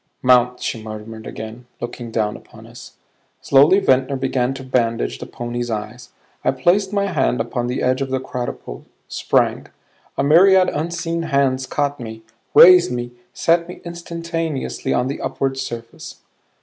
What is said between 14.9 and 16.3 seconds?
on the upward surface.